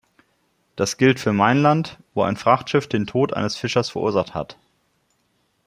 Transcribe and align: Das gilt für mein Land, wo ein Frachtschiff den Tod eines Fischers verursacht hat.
Das 0.75 0.97
gilt 0.97 1.19
für 1.19 1.31
mein 1.31 1.59
Land, 1.59 1.99
wo 2.15 2.23
ein 2.23 2.35
Frachtschiff 2.35 2.87
den 2.87 3.05
Tod 3.05 3.33
eines 3.35 3.55
Fischers 3.55 3.91
verursacht 3.91 4.33
hat. 4.33 4.57